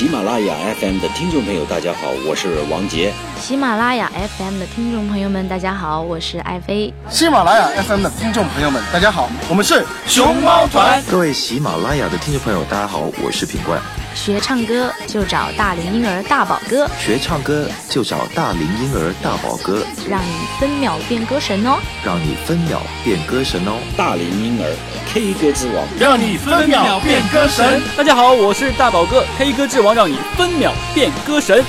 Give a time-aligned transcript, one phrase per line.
[0.00, 3.12] 喜马拉雅 FM 的听众朋友，大家好，我是王杰。
[3.38, 6.90] 喜马拉雅 FM 的听众朋友们，大家好，我是艾飞。
[7.10, 11.02] 喜马拉雅 FM 的听众朋友们，大家好，我们是熊猫团。
[11.10, 13.78] 各位喜马拉雅的听众朋友，大家好，我是品冠。
[14.14, 23.78] 学唱歌就找大龄婴儿大宝哥，学唱歌就找大龄婴儿大宝哥，让你分秒变歌神哦，让你分秒变歌神哦。
[23.96, 27.80] 大龄婴儿 K 歌之王，让你分秒变歌神。
[27.96, 31.64] 大家好，我是大宝哥，K 歌之王，让你分秒变歌神。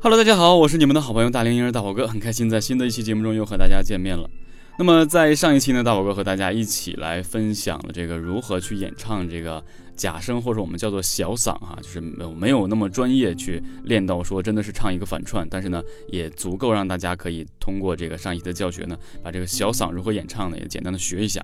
[0.00, 4.28] Hello，大家好，我是你们的好朋友大龄婴儿大宝哥，很开心在新的一期节目中又和大家见面了。
[4.76, 9.64] 那么在上一期呢，大宝哥和大家一起来分享了这个如何去演唱这个
[9.94, 21.40] 假声，或者我们叫做小嗓哈，就是没有没有那么专业去练到说真的是唱一个反串，但是呢也足够让大家可以通过这个上一期的教学呢，把这个小嗓如何演唱呢也简单的学一下。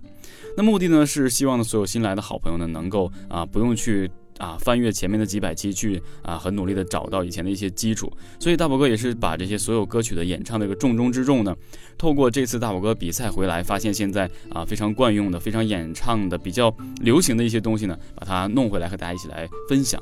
[0.57, 4.11] 那目的呢是希望呢所有新来的好朋友呢能够啊不用去。
[4.41, 11.55] 啊，翻阅前面的几百期去啊，很努力的找到以前的一些基础，所以大宝哥也是把这些所有歌曲的演唱的一个重中之重呢，
[11.99, 20.01] 透过这次大宝哥比赛回来，发现现在啊非常惯用的、非常演唱的、比较流行的一些东西呢，把它弄回来和大家一起来分享。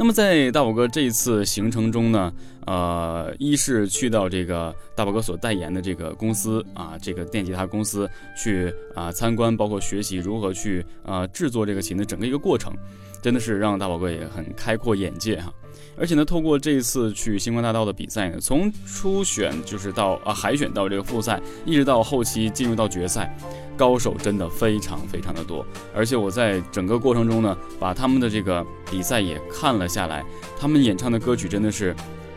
[0.00, 2.32] 那么在大宝哥这一次行程中呢，
[2.66, 8.08] 呃，一是去到这个大宝哥所代言的这个公司啊，这个电吉他公司
[8.40, 12.72] 去啊参观，包括学习如何去啊制作这个琴的整个一个过程，
[13.20, 15.52] 真的是让大宝哥也很开阔眼界哈。
[15.98, 23.36] 而且呢，透过这一次去星光大道的比赛呢，从初选就是到啊海选到这个复赛，一直到后期进入到决赛。
[23.76, 30.24] 高手真的非常非常的多，而且我在整个过程中呢，把他们的这个比赛也看了下来，
[30.58, 31.94] 他们演唱的歌曲真的是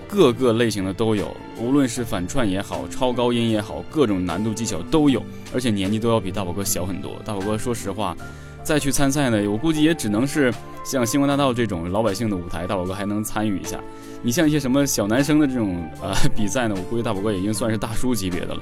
[0.08, 7.20] 各个类型的都有，无论是反串也好，超高音也好，各种难度技巧都有，而且年纪都要比大宝哥小很多。
[7.26, 8.16] 大宝哥说实话，
[8.64, 13.80] 再去参赛呢，我估计也只能是像星光大道这种老百姓的舞台，大宝哥还能参与一下。
[14.22, 18.62] 你像一些什么小男生的这种呃 比赛呢，我估计大宝哥已经算是大叔级别的了。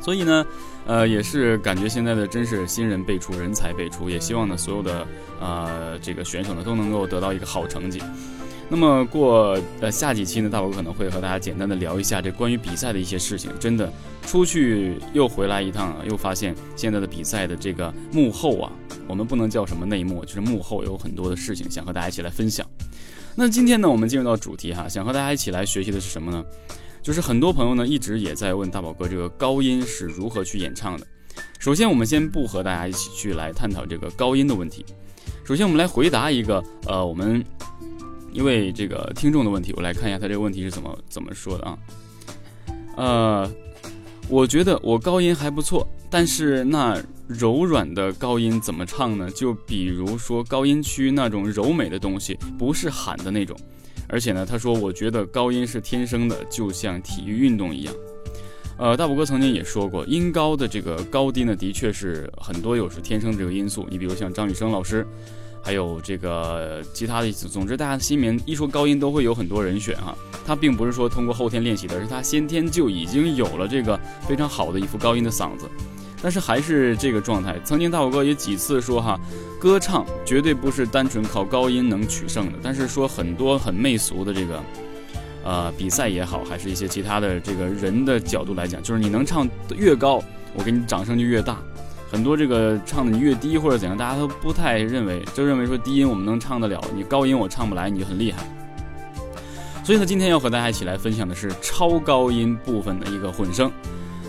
[0.00, 0.44] 所以呢。
[0.86, 5.06] 呃，也是感觉现在的真是新人辈出，人才辈出，也希望呢所有的
[5.40, 8.02] 呃这个选手呢都能够得到一个好成绩。
[8.68, 13.50] 那么过呃下几期呢，大宝可能会和大家简单的聊一下这关于比赛的一些事情。
[13.58, 13.90] 真的
[14.26, 18.70] 出去又回来一趟，又发现现在的比赛的这个幕后啊，
[19.08, 22.66] 我们不能叫什么内幕，就是幕后有很多的事情想和大家一起来分享。
[23.34, 26.44] 那今天呢，我们进入到主题哈，想和大家一起来学习的是什么呢？
[27.02, 31.06] 就是很多朋友呢一直也在问大宝哥这个高音是如何去演唱的。
[31.58, 34.86] 首先，我们先不和大家一起去来探讨这个高音的问题。
[35.44, 37.44] 首先，我们来回答一个呃，我们
[38.32, 39.72] 一位这个听众的问题。
[39.76, 41.78] 我来看一下他这个问题是怎么怎么说的啊？
[42.96, 43.52] 呃，
[44.28, 49.30] 我觉得我高音还不错，但是那柔软的高音怎么唱呢？
[49.30, 53.56] 就比如说高音区那种柔美的东西，不是喊的那种。
[54.08, 57.94] 而且呢，他说，我觉得高音是天生的，就像体育运动一样。
[58.76, 63.86] 呃，大宝哥曾经也说过，音高的这个高低呢，的确是很多有是天生这个因素。
[63.88, 65.06] 你比如像张雨生老师，
[65.64, 70.14] 还有这个其他的，总之大家心里面一说高音，都会有很多人选哈。
[70.46, 73.98] 他并不是说通过后天练习的，而是他先天就已经有了这个
[74.28, 75.66] 非常好的一副高音的嗓子。
[76.22, 77.58] 但是还是这个状态。
[77.64, 79.18] 曾经大宝哥也几次说哈，
[79.58, 82.58] 歌唱绝对不是单纯靠高音能取胜的。
[82.62, 84.62] 但是说很多很媚俗的这个，
[85.44, 90.22] 呃，比赛也好，还是一些其他的这个人的角度来讲，就是你能唱越高，
[90.54, 91.58] 我给你掌声就越大。
[92.14, 98.44] 很多这个唱的你越低或者怎样，大家都不太认为，就认为说低音我们能唱得了，你高音我唱不来，你就很厉害。
[99.82, 103.68] 所以呢，今天要和大家一起来分享的是超高音部分的一个混声。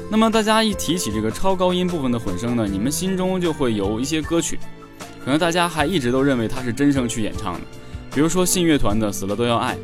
[0.10, 4.58] 那么大家一提起这个超高音部分的混声呢，你们心中就会有一些歌曲，
[5.24, 7.62] 可能大家还一直都认为它是真声去演唱的，
[8.16, 9.76] 比如说信乐团的《死了都要爱》，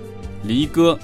[0.43, 0.97] 离歌，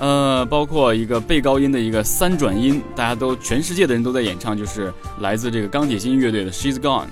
[0.00, 7.04] 呃，包括一个背高音的一个三转音，大家都全世界的人都在演唱，就是来自这个钢铁心乐队的《She's Gone》。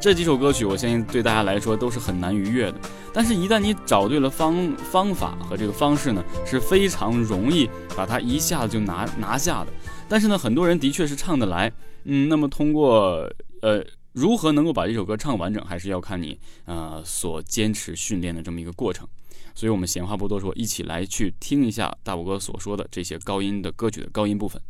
[0.00, 2.74] 这几首歌曲，我相信对大家来说都是很难逾越的，
[3.12, 9.68] 但是，一旦你找对了方方法和这个方式呢，是非常容易把它一下子就拿拿下的。
[10.08, 11.72] 但是呢，很多人的确是唱得来，
[12.02, 13.30] 嗯，那么通过
[13.62, 13.80] 呃，
[14.12, 19.06] 如何能够把这首歌唱完整，还是要看你呃所坚持训练的这么一个过程。
[19.54, 24.60] 所以，我们闲话不多说，一起来去听一下大宝哥所说的这些高音的歌曲的高音部分。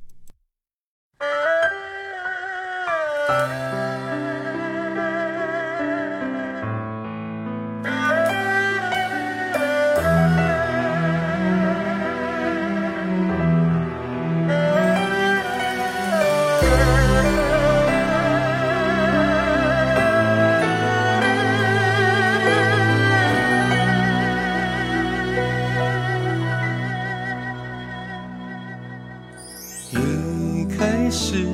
[31.17, 31.47] 是，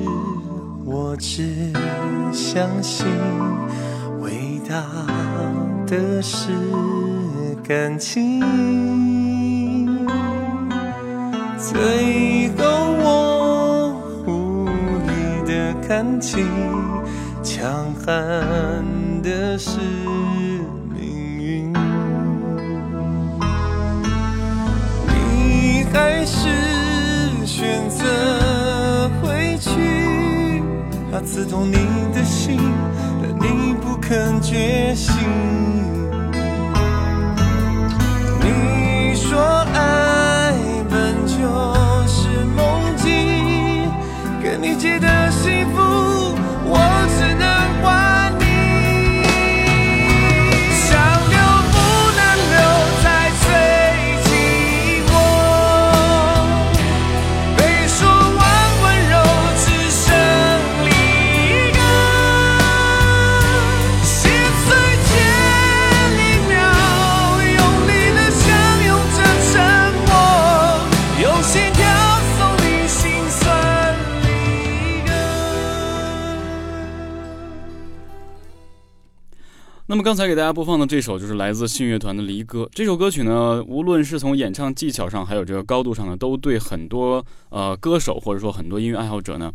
[0.87, 1.71] 我只
[2.33, 3.07] 相信
[4.23, 4.83] 伟大
[5.87, 6.49] 的是
[7.63, 8.41] 感情。
[11.59, 12.65] 最后
[13.05, 13.93] 我
[14.27, 15.13] 无力
[15.47, 16.47] 的看清，
[17.43, 18.83] 强悍
[31.11, 31.75] 怕刺痛你
[32.15, 32.61] 的心，
[33.21, 35.13] 但你不肯觉醒。
[38.41, 39.41] 你说
[39.75, 40.10] 爱
[80.11, 82.65] 刚才给大家播放的这首就是来自信乐团的《离歌》。
[82.73, 89.53] 这首歌曲呢，无论是从演唱技巧上，还有这个高度上呢，都对很多呃歌手或者说很多音乐爱好者呢，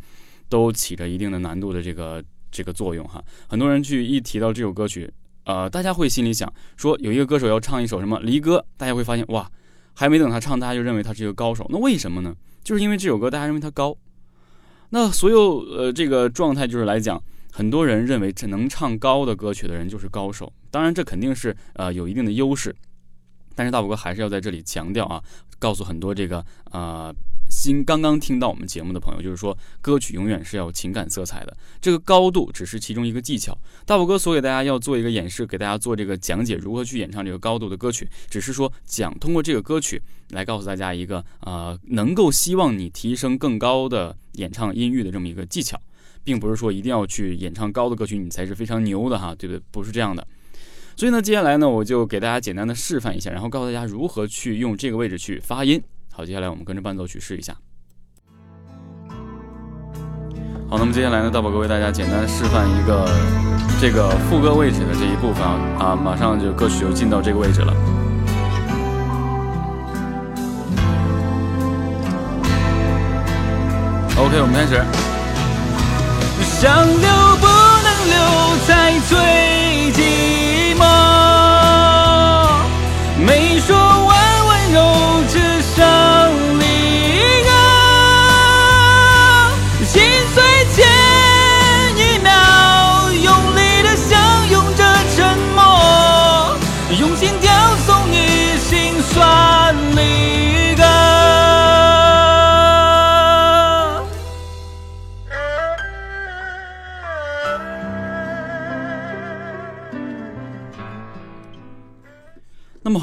[0.48, 2.24] 都起着一定的难度的这个
[2.54, 3.22] 这个作用哈。
[3.50, 5.12] 很多人去一提到这首歌曲，
[5.44, 9.51] 呃，大家会心里想说，有一个歌手要唱一首什么《离歌》，大家会发现哇，
[9.94, 11.68] 还没等他唱，大家就认为他是一个高手。
[11.69, 12.34] 那为什么呢？
[12.63, 13.94] 就是因为这首歌大家认为他高。
[14.92, 17.22] 那所有呃这个状态就是来讲。
[17.57, 22.75] 很多人认为这能唱高的歌曲的人就是高手，当然这肯定是呃有一定的优势，
[23.56, 25.24] 但是大宝哥还是要在这里强调啊，
[25.57, 27.16] 告诉很多这个呃
[27.50, 33.58] 新刚刚听到我们节目的朋友，就是说歌曲永远是要有情感色彩的，这个高度只是其中一个技巧。
[33.86, 40.01] 大宝哥所给大家要做一个演示，给大家做这个讲解，如何去演唱这个高度的歌曲，只是说讲通过这个歌曲
[40.31, 45.80] 来告诉大家一个呃能够希望你提升更高的演唱音域的这么一个技巧。
[46.25, 49.62] 并不是说一定要去演唱高的歌曲，你才是非常牛的哈，对不对？
[49.72, 50.27] 不是这样的。
[50.98, 55.81] 所以呢，接下来呢，我就给大家简单的示范一下，然后告诉大家如何去用这个位置去发音。
[56.12, 57.56] 好，接下来我们跟着伴奏曲试一下。
[60.68, 63.07] 好，那么接下来呢，大宝哥为大家简单示范一个
[63.80, 67.74] 这个副歌位置的这一部分啊啊，马上就歌曲就进到这个位置了。
[74.18, 75.14] OK，我们开始。
[76.65, 80.35] 想留不能留，在最近。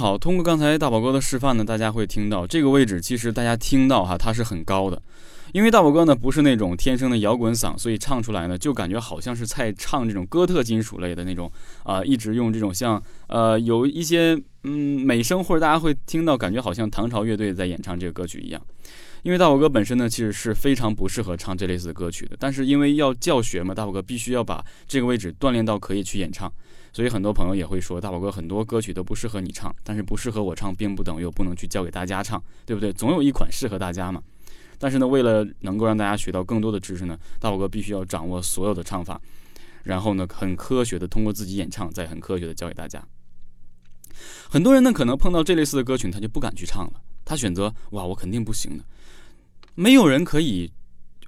[0.02, 5.00] 好，通过刚才大宝哥的示范呢，大家会听到这个位置，其实大家听到哈，它是很高的，
[5.52, 11.48] 因为大宝哥呢不是那种天生的摇滚嗓，所以唱出来呢就感觉好像是在唱这种哥特金属类的那种
[11.84, 18.60] 啊、一直用这种像呃有一些嗯美声或者大家会听到感觉好像唐朝乐队在演唱这个歌曲一样。
[19.22, 26.52] 因为大宝哥本身呢，其实是非常不适合唱这类似的歌曲的，但是因为要教学嘛，大宝哥必须要把这个位置锻炼到可以去演唱，
[26.92, 32.92] 所以很多朋友也会说，大宝哥很多歌曲都不适合你唱，但是不适合我唱，并不等于我不能去教给大家唱，对不对？
[32.92, 34.22] 总有一款适合大家嘛。
[34.78, 39.20] 但是呢，为了能够让大家学到更多的知识呢，大宝哥必须要掌握所有的唱法，
[39.84, 43.02] 然后呢，很科学的通过自己演唱，再很科学的教给大家。
[44.50, 48.84] 很多人呢，可能碰到这类似的歌曲，他就不敢去唱了，他选择哇，我肯定不行的。
[49.74, 50.70] 没有人可以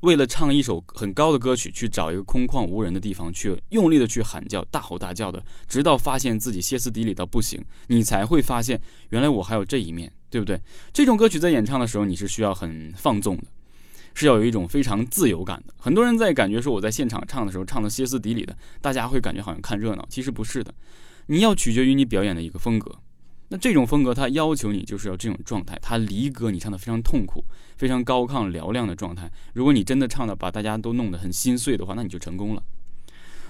[0.05, 10.61] 为了唱一首很高的歌曲，去找一个空旷无人的地方，去用力的去喊叫、大吼大叫的，直到发现自己歇斯底里到不行，你才会发现原来我还有这一面，对不对？
[10.93, 13.45] 这种歌曲在演唱的时候，你是需要很放纵的，
[14.13, 15.73] 是要有一种非常自由感的。
[15.79, 20.75] 很多人在感觉说我在现场唱的时候唱的歇斯底里的，大家会感觉好像看热闹，其实不是的，
[21.29, 22.95] 你要取决于你表演的一个风格。
[23.55, 27.45] 那这种风格，它要求你就是要这种状态，它离歌你唱的非常痛苦、
[27.77, 29.31] 非常高亢嘹亮的状态。
[29.53, 32.63] 如果你真的唱的把大家都弄得很心碎的话，那你就成功了。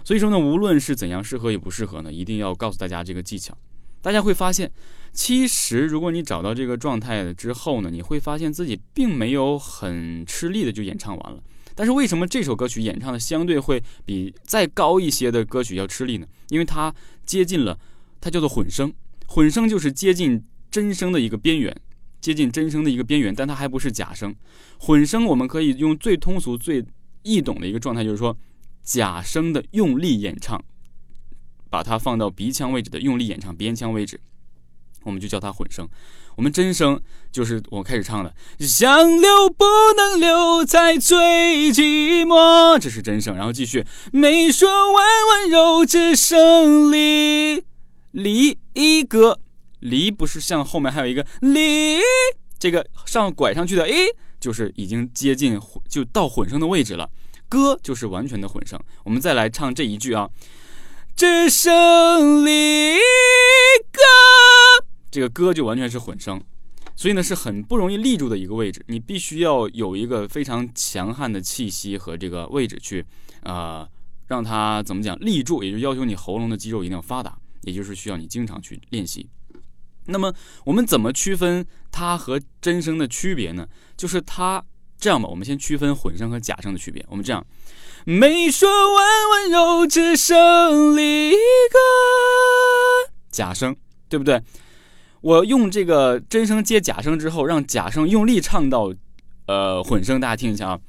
[0.04, 3.56] 所以说呢，无论是怎样适合也不适合呢，一定要告诉大家这个技巧。
[4.02, 4.70] 大家会发现，
[5.14, 11.42] 其实如果你找到这个状态之后呢，你会发现自己并没有很吃力的就演唱完了。
[11.74, 16.26] 但是为什么这首歌曲演唱的相对会比再高一些的歌曲要吃力呢？
[16.50, 16.94] 因为它
[17.24, 17.78] 接近了，
[18.20, 18.92] 它叫做混声，
[19.26, 21.74] 混声就是接近真声的一个边缘，
[22.20, 24.34] 接近真声的一个边缘，但它还不是假声。
[24.78, 26.84] 混声我们可以用最通俗、最
[27.22, 28.36] 易懂的一个状态，就是说
[28.82, 30.62] 假声的用力演唱，
[31.70, 34.20] 把它放到鼻腔位置的用力演唱，鼻腔位置，
[35.02, 35.88] 我们就叫它混声。
[36.36, 37.00] 我们真声
[37.30, 39.64] 就是我开始唱的，想留不
[39.96, 43.36] 能留在最寂寞，这是真声。
[43.36, 47.62] 然后继续，没说完温柔，只剩离
[48.14, 49.40] 离一个
[49.80, 51.98] 离，不是像后面还有一个离，
[52.58, 54.06] 这个上拐上去的，诶，
[54.38, 57.10] 就是已经接近就到混声的位置了。
[57.48, 58.80] 歌就是完全的混声。
[59.04, 60.30] 我们再来唱这一句啊，
[61.16, 62.94] 只剩离
[63.90, 64.00] 歌。
[65.10, 66.40] 这个歌就完全是混声，
[66.94, 73.04] 所以呢是很不容易立住的一个位置，你必须要有一个非常强悍的气息和这个位置去，
[73.42, 73.88] 呃，
[74.28, 79.28] 让它怎么讲立住，也就要求你喉咙的肌肉一定要发达，也就是需要你经常去练习。
[80.06, 83.66] 那么我们怎么区分它和真声的区别呢？
[83.96, 84.62] 就是它
[84.98, 87.04] 这样吧，我们先区分混声和假声的区别。
[87.08, 87.44] 我们这样，
[88.04, 91.78] 没说完温柔，只剩离歌，
[93.30, 93.74] 假声，
[94.08, 94.42] 对不对？
[95.22, 98.92] 我用这个真声接假声之后，让假声用力唱到，
[99.46, 100.80] 呃，混声，大家听一下啊。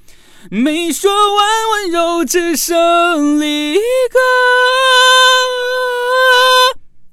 [0.51, 4.19] 没说完温柔，只剩离歌。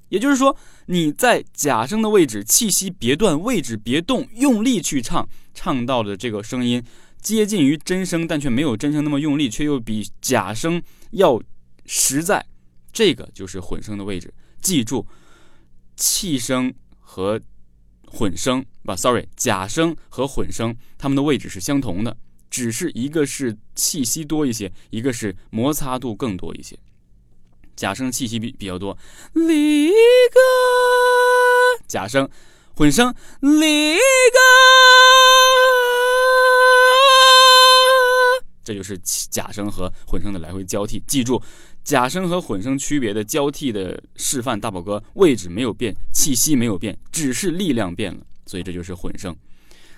[0.09, 6.85] 也就是说，你在假声的位置，气息别断，位置别动，用力去唱，唱到的这个声音
[7.21, 11.41] 接近于真声，但却没有真声那么用力，却又比假声要
[11.87, 12.45] 实在。
[12.93, 14.33] 这个就是混声的位置。
[14.61, 15.07] 记住，
[15.97, 16.73] 气声。
[17.15, 17.39] 和
[18.07, 22.17] 混声不，sorry，假声和混声，它们的位置是相同的，
[22.53, 26.79] 只是一个是气息多一些，一个是摩擦度更多一些。
[27.75, 28.95] 假声气息比比较多，
[29.33, 30.39] 离歌；
[31.89, 32.29] 假声
[32.77, 34.39] 混声，离歌。
[38.63, 38.99] 这就是
[39.31, 41.43] 假声和混声的来回交替，记住。
[41.83, 49.35] 假声和混声区别的交替的示范，大宝哥位置没有变，气息没有变，只是力量变了，所以这就是混声。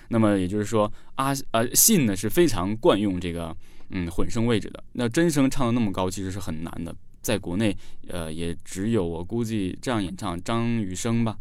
[0.09, 3.55] 那么也就是说，阿呃信呢是非常惯用这个
[3.89, 4.83] 嗯混声位置的。
[4.93, 7.75] 那真声唱的那么高，其实是很难的，在国内
[8.07, 11.37] 呃也只有我估计这样演唱张雨生吧，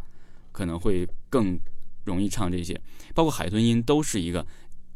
[0.53, 1.59] 可能会更
[2.05, 2.81] 容易唱这些，
[3.15, 4.47] 包括海豚音都是一个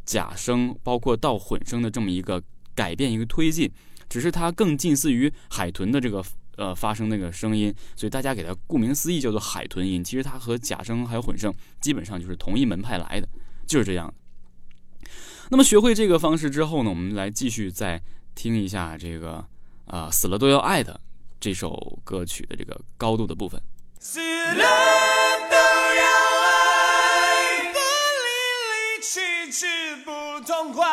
[0.05, 2.43] 假声，包括到混声的这么一个
[2.75, 3.71] 改变一个推进。
[4.09, 6.25] 只是它更近似于海豚的这个
[6.57, 10.03] 呃发声那个声音，所以大家给它顾名思义叫做海豚音。
[10.03, 13.29] 其实它和假声还有混声基本上就是同一门派来的，
[13.69, 14.13] 就是这样。
[15.51, 18.03] 那么学会这个方式之后呢，我们来继续再
[18.35, 19.47] 听一下这个
[19.87, 21.01] 啊死了都要爱的
[21.39, 23.63] 这首歌曲的这个高度的部分。
[24.01, 24.65] 死了
[25.51, 26.03] 都要
[26.45, 27.79] 爱，不
[28.25, 28.29] 离
[28.99, 29.67] 离去去
[30.05, 30.11] 不
[30.45, 30.85] 痛快。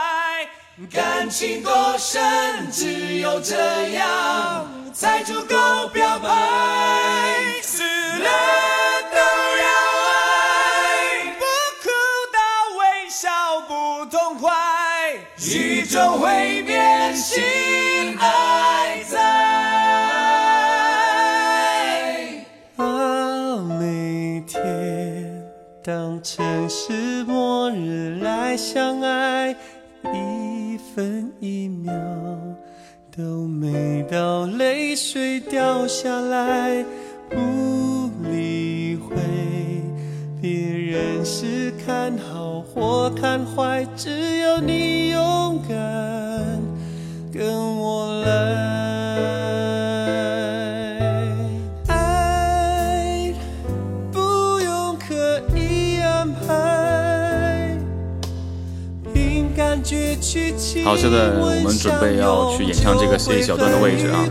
[0.92, 6.28] 感情多深，只有这样才足够表白。
[7.62, 8.65] 死了
[15.38, 17.44] 宇宙会变心
[18.18, 19.20] 爱在。
[22.78, 25.44] 啊，每天
[25.84, 29.54] 当城市末日来相爱。
[30.14, 31.94] 一分一秒
[33.16, 36.86] 都没到，泪水掉下来，
[37.30, 37.36] 不
[41.26, 45.76] 是看好或看坏，只要你勇敢
[47.34, 48.86] 跟我来。
[60.84, 64.24] 好，现在我们准备要去演唱这个这一小段的位置啊。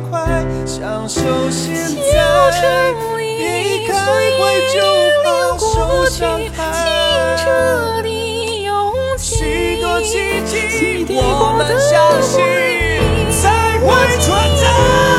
[3.36, 4.40] 你一开怀
[4.72, 4.76] 就
[5.24, 6.82] 放手伤害，清
[7.44, 7.44] 澈
[8.02, 8.08] 的
[8.62, 12.32] 勇气，许多奇迹，我们相信
[13.30, 13.84] 才会
[14.20, 14.26] 存
[14.60, 15.13] 在。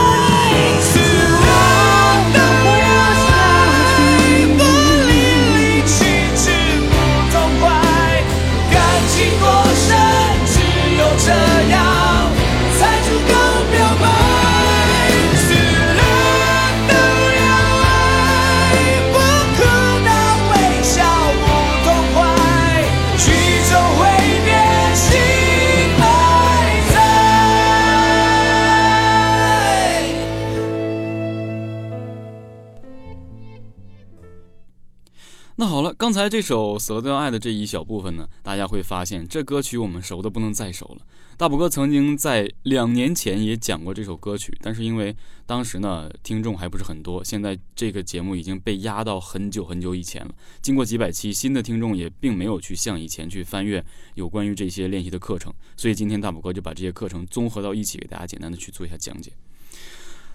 [36.29, 41.05] 这首《死了都要爱》的这一小部分呢，大家会发现这歌曲我们熟的不能再熟了。
[41.37, 45.13] 大宝哥曾经在两年前也讲过这首歌曲，但是因为
[45.45, 50.33] 当时呢听众还不是很多，现在这个节目已经被压到很久很久以前了。
[50.61, 59.33] 经过几百期，新的听众也并没有去像以前去翻阅有关于这些练习的课程，所以今天大宝哥就把这些课程综合到一起，给大家简单的去做一下讲解。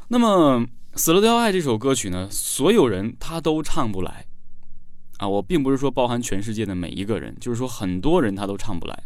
[0.08, 0.60] 那么
[0.98, 4.26] 《死了都要爱》这首歌曲呢，所有人他都唱不来
[5.20, 5.28] 啊！
[5.28, 9.02] 我并不是说包含全世界的每一个人，就是说很多人他都唱不来。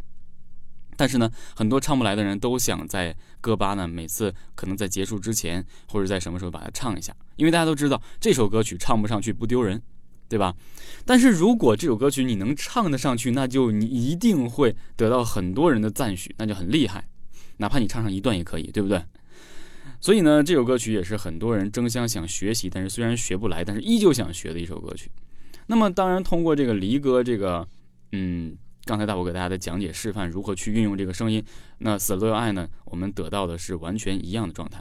[0.96, 9.82] 但是呢，很多唱不来的人都想在歌吧呢，每次可能在结束之前或者在什么时候把它唱一下，因为大家都知道这首歌曲唱不上去不丢人，
[10.28, 10.54] 对吧？
[11.04, 17.08] 但是如果这首歌曲你能唱得上去，那就你一定会得到很多人的赞许，那就很厉害，
[17.56, 19.02] 哪怕你唱上一段也可以，对不对？
[20.00, 25.10] 所以呢，这首歌曲也是很多人争相想学习，但是虽然学不来，但是依旧想学的一首歌曲。
[25.66, 27.66] 那么当然，通过这个离歌这个，
[28.12, 28.56] 嗯。
[28.86, 31.42] 刚才大伯给大家的讲解示范如何去运用这个声音，
[31.78, 32.68] 那死了都要爱呢？
[32.84, 34.78] 我们得到的是完全一样的状态，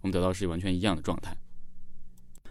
[0.00, 1.36] 我们得到是完全一样的状态。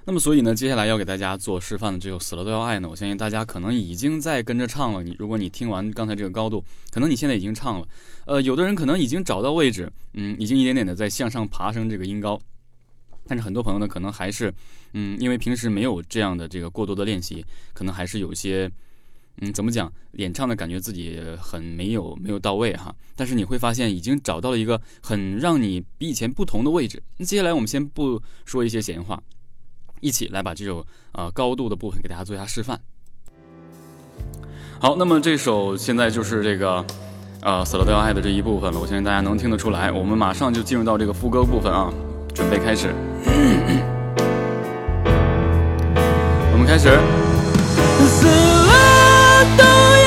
[0.05, 5.01] 那么所以呢，接下来要给大家做示范的这首死了都要爱呢，我相信大家可能已经在跟着唱了。
[5.01, 7.87] 你如果你听完刚才这个高度，可能你现在已经唱了。
[8.27, 12.39] 呃，有的人可能已经找到位置，嗯，已经一点点的在向上爬升这个音高，
[13.27, 14.53] 但是很多朋友呢，可能还是，
[14.93, 18.71] 嗯，因为平时没有这样的这个过多的练习，可能还是有些。
[19.39, 19.93] 嗯，怎么讲？
[20.13, 26.99] 演唱的感觉自己很没有没有到位哈，但是你会发现已经找到了一个很让你比以前不同的位置。
[27.17, 29.21] 那接下来我们先不说一些闲话，
[30.01, 32.81] 一起来把这首呃高度的部分给大家做一下示范。
[34.79, 36.83] 好，那么这首现在就是这个
[37.41, 39.91] 呃死了都要爱的这一部分了，我相信大家能听得出来。
[39.91, 41.93] 我们马上就进入到这个副歌部分啊，
[42.37, 42.93] 准备开始，
[46.53, 46.87] 我们开始。
[49.57, 50.06] 都要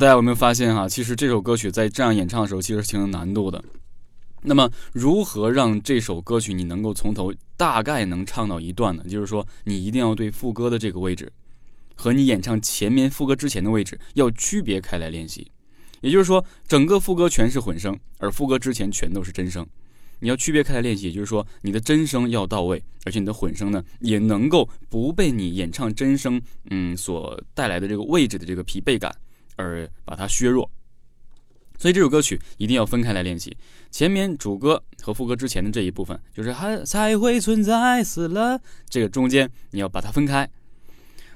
[0.00, 0.88] 大家有没有发现哈？
[0.88, 3.62] 其实这首歌曲在这样演唱的时候，其实挺有难度的。
[4.40, 9.04] 那么，如何让这首歌曲你能够从头大概能唱到一段呢？
[9.06, 11.30] 就是说，你一定要对副歌的这个位置
[11.94, 15.46] 和你演唱前面副歌之前的位置要区别开来练习。
[16.00, 19.66] 也就是说，整个副歌全是混声，而副歌之前全都是真声。
[20.20, 29.14] 你要区别开来练习，也就是说，你的真声要到位，而且你的混声呢，也能够不被你演唱真声嗯所带来的这个位置的这个疲惫感。
[29.60, 30.70] 而把它削弱，
[31.78, 33.56] 所以这首歌曲一定要分开来练习。
[33.90, 40.48] 前面主歌和副歌之前的这一部分，就是还才会存在死了，这个中间你要把它分开。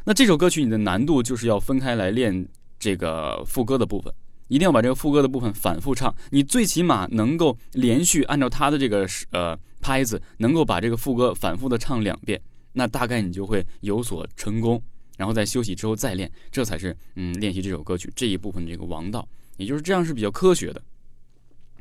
[0.05, 2.47] 那这首歌曲你的难度就是要分开来练
[2.79, 4.13] 这个副歌的部分，
[4.49, 6.15] 一定要把这个副歌的部分反复唱。
[6.31, 12.41] 你最起码能够连续按照它的这个呃拍子，能够把这个副歌反复的唱两遍，
[12.75, 14.83] 那大概你就会有所成功。
[15.17, 20.83] 然后在休息之后再练，这才是嗯练习这首歌曲这一部分的这个王道，也就是这样是比较科学的。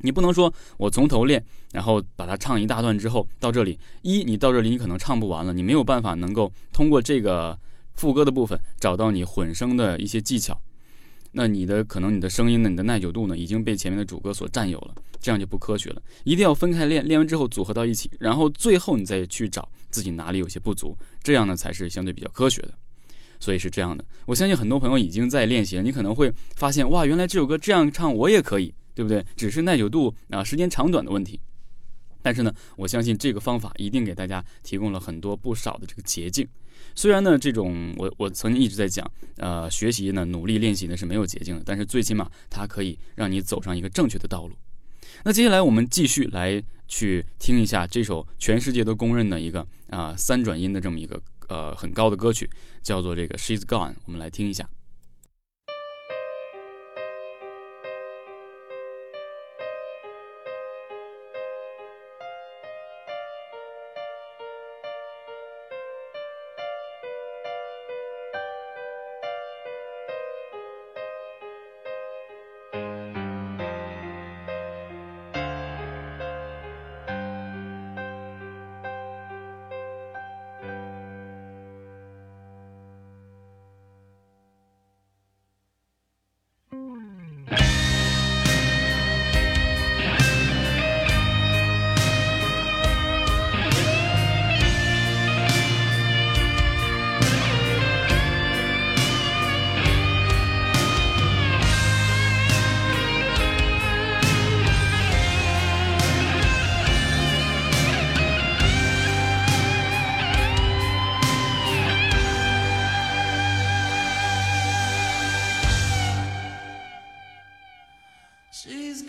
[0.02, 7.58] 你不能说我从头练，然后把它唱一大段之后到这里，一你到这里你可能唱不完了，你没有办法能够通过这个
[7.94, 10.60] 副歌的部分找到你混声的一些技巧，
[11.32, 16.02] 那你的可能你的声音呢，你的耐久度呢已经被前面的主歌所占有了，这样就不科学了。
[16.24, 22.74] 一定要分开练，练完之后组合到一起，然后最后你再去找自己哪里有些不足，这样呢才是相对比较科学的。
[23.44, 25.84] 所以是这样的，我相信很多朋友已经在练习了。
[25.84, 29.22] 你可能会发现，哇，原来这首歌这样唱我也可以，对不对？
[29.36, 31.38] 只是耐久度啊，时间长短的问题。
[32.22, 36.48] 但是呢，我相信这个方法一定给大家提供了很多不少的这个捷径。
[36.96, 44.56] 虽然呢，这种我我曾经一直在讲，呃，学习呢，努力练习呢是没有捷径的，但是最起码它可以让你走上一个正确的道路。
[45.26, 51.22] 那接下来我们继续来去听一下这首全世界都公认的一个啊三转音的这么一个。
[51.50, 52.50] 呃，很高的歌曲
[52.82, 54.68] 叫做这个《She's Gone》，我们来听一下。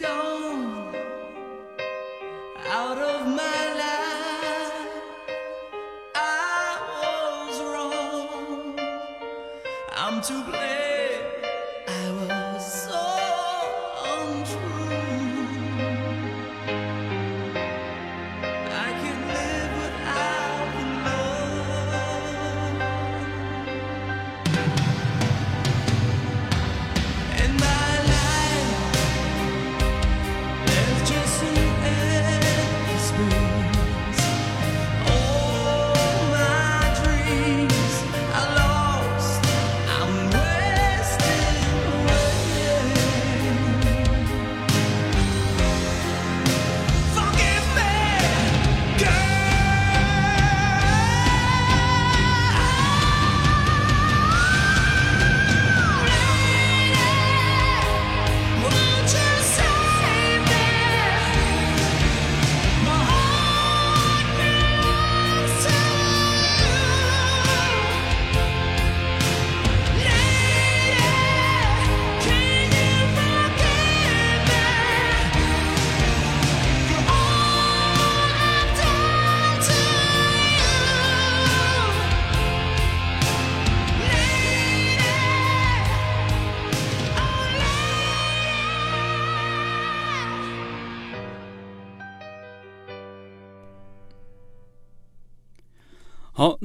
[0.01, 0.34] Gone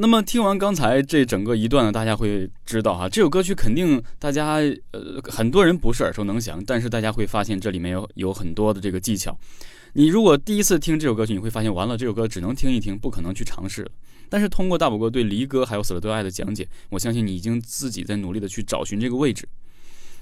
[0.02, 4.54] 那么听完刚才这整个一段呢，大家会知道哈，这首歌曲肯定大家
[4.92, 9.38] 呃很多人不是耳熟能详，但是大家会发现这里面有有很多的这个技巧。
[9.92, 13.86] 你如果第一次听这首歌曲，你会发现完了这首歌只能听一听，不可能去尝试。
[14.30, 19.46] 但是通过大宝哥对离歌还有死了都爱的讲解，我相信你已经自己在努力的去找寻这个位置。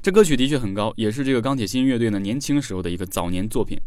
[0.02, 3.80] 这歌曲的确很高，也是这个钢铁心乐队呢年轻时候的一个早年作品。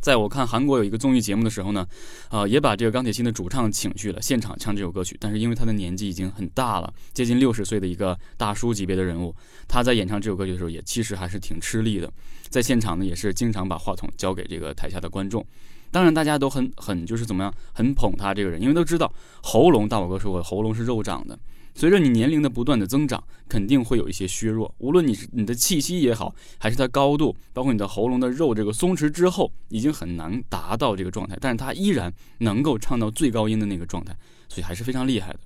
[0.00, 1.86] 在我看韩国有一个综艺节目的时候呢，
[2.28, 9.34] 啊、也把这个钢铁心的主唱请去了现场唱这首歌曲，但是因为他的年纪已经很大了，接近六十岁的一个大叔级别的人物，
[9.66, 12.10] 他在演唱这首歌曲的时候也其实还是挺吃力的，
[12.48, 15.44] 在现场呢也是经常把话筒交给这个台下的观众。
[15.90, 19.10] 当然，大家都很很就是怎么样，很捧他这个人，因为都知道
[19.42, 21.38] 喉咙，大宝哥说过，喉咙是肉长的，
[21.78, 24.74] 随着你年龄的不断的增长，肯定会有一些削弱。
[24.78, 34.12] 无论你是你的气息也好，还是它高度，包括你的喉咙的肉这个松弛之后，已经很难达到这个状态，但是它依然能够唱到最高音的那个状态，
[34.48, 35.38] 所以还是非常厉害的。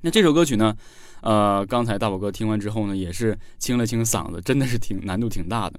[0.00, 0.74] 那这首歌曲呢，
[1.20, 5.78] 呃，刚才大宝哥听完之后呢，也是清了清嗓子，真的是挺难度挺大的。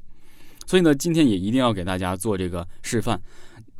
[0.68, 3.20] 所以呢，今天也一定要给大家做这个示范。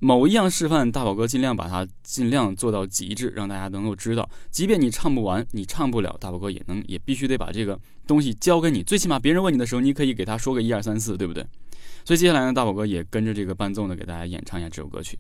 [0.02, 8.82] 某一样示范，大宝哥尽量把它尽量做到极致，让大家能够知道，即便你唱不完，你唱不了，大宝哥也能也必须得把这个东西交给你。
[8.82, 11.46] 最起码别人问你的时候，你可以给他说个一二三四，对不对？
[12.06, 15.20] 所以接下来呢，大宝哥也跟着这个伴奏呢，给大家演唱一下这首歌曲。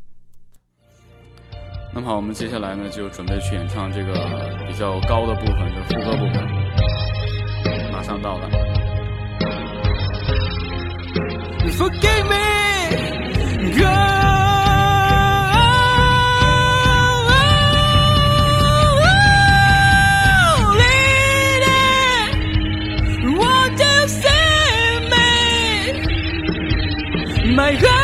[1.94, 4.14] 那么好，我们接下来呢，就准备去演唱这个
[4.68, 6.48] 比较高的部分，就是副歌部分，
[7.92, 8.50] 马上到了。
[11.72, 14.29] Forgive me, girl.
[27.60, 27.99] my God.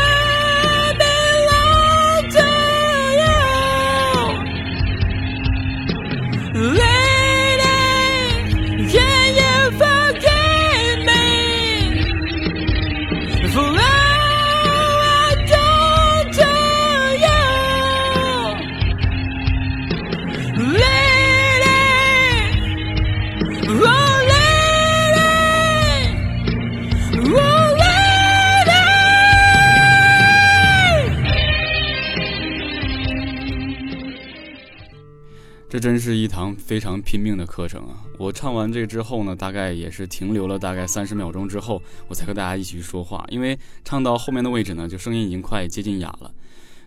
[35.86, 38.02] 真是一堂非常拼命的课程啊！
[38.18, 43.24] 我唱完这之后呢，大概也是停留了大概三十秒钟之后，我才和大家一起去说话。
[43.30, 46.34] 因为唱到后面的位置呢，就声音已经快接近哑了。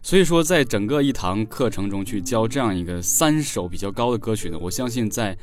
[0.03, 5.39] 所以说，在整个一堂课程中去教这样一个三首比较高的歌曲呢，我相信在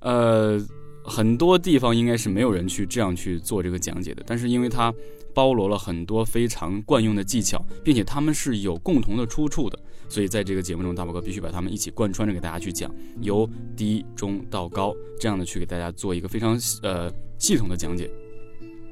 [0.00, 0.62] 呃
[1.02, 4.22] 很多地方应该是没有人去这样去做这个讲解的。
[4.26, 4.92] 但是因为它
[5.32, 9.78] 包罗了很多非常惯用的技巧，并且它们是有共同的出处的。
[10.12, 18.10] 所以在这个节目中，大宝哥必须把它们一起贯穿着给大家去讲，由低中到高，这样的去给大家做一个非常呃系统的讲解。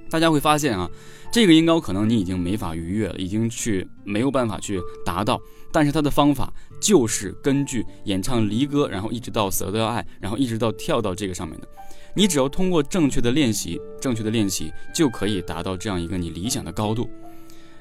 [0.08, 0.90] 大家会发现啊，
[1.30, 5.38] 这个音高可能你已经没法逾越了，已经去没有办法去达到，
[5.70, 11.68] 但是它的方法就是根据演唱离歌，然后一直到死了都要爱，然后一直到跳到这个上面的。
[12.16, 17.08] 你只要通过正确的练习，正确的练习就可以达到这样一个你理想的高度。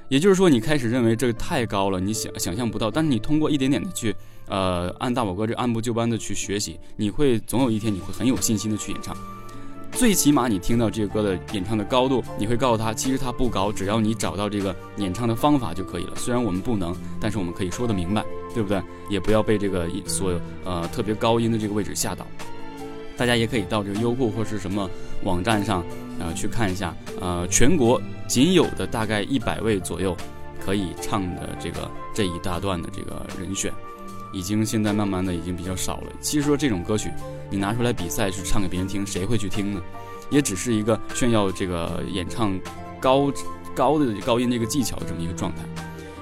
[0.10, 4.13] 也就是说，你开始认为这个太高了，你想想象不到，但是你通过一点点的去，
[4.48, 9.15] 呃，按大宝哥这按部就班的去学习，你会总有一天你会很有信心的去演唱。
[9.91, 16.15] 最起码你听到这个歌的演唱的高度，你会告诉他，其实它不高，只要你找到这个演唱的方法就可以了。
[16.15, 18.82] 虽然我们不能，但是我们可以说得明白，对不对？
[19.10, 22.26] 也不要被这个所有呃特别高音的这个位置吓到。
[23.19, 24.89] 大家也可以到这个优酷或是什么
[25.25, 25.84] 网站上，
[26.21, 30.15] 呃，去看一下，呃，全国仅有的大概一百位左右
[30.65, 33.73] 可以唱的这个这一大段的这个人选，
[34.32, 36.13] 已经现在慢慢的已经比较少了。
[36.21, 37.12] 其实说这种歌曲，
[37.51, 39.82] 你拿出来比赛去唱给别人听，谁会去听呢？
[40.29, 42.58] 也只是一个炫耀这个演唱
[43.01, 43.29] 高
[43.75, 45.58] 高的高音这个技巧这么一个状态。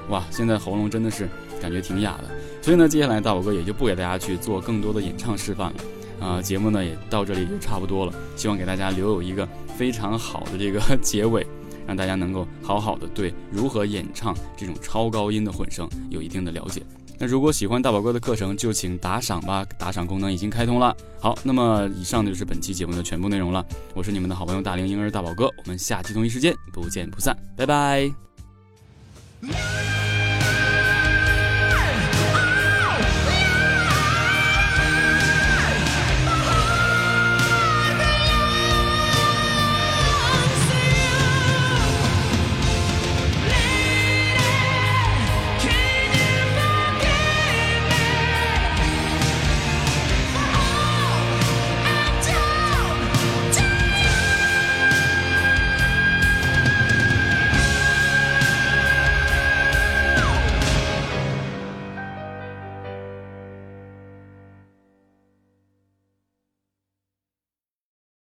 [0.10, 1.30] 哇，现在喉咙真的是
[1.62, 2.24] 感觉挺哑的。
[2.60, 5.76] 所以呢，接下来大宝哥也就不给大家去做更多的演唱示范了。
[6.20, 11.46] 啊，节目呢也到这里就差不多了，希望给大家留有一个非常好的这个 结尾，
[11.86, 16.82] 让大家能够好好的对如何演唱这种超高音的混声有一定的了解。
[17.20, 20.96] 那如果喜欢大宝哥的课程，就请打赏吧，打赏功能已经开通了。
[21.20, 28.12] 好，那么以上就是本期节目的全部内容了，我是你们的好朋友大龄婴儿大宝哥，我们下期同一时间不见不散，拜拜。